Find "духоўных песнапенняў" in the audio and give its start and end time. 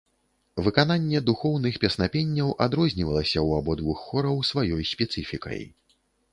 1.27-2.49